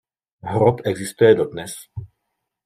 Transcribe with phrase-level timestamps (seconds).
[0.43, 1.89] Hrob existuje dodnes.